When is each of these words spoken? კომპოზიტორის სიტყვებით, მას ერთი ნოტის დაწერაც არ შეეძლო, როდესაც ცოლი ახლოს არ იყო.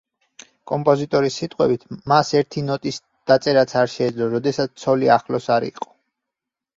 კომპოზიტორის 0.69 1.35
სიტყვებით, 1.41 1.83
მას 2.11 2.31
ერთი 2.39 2.63
ნოტის 2.69 2.97
დაწერაც 3.33 3.75
არ 3.83 3.91
შეეძლო, 3.97 4.31
როდესაც 4.31 4.73
ცოლი 4.85 5.13
ახლოს 5.17 5.51
არ 5.57 5.67
იყო. 5.69 5.89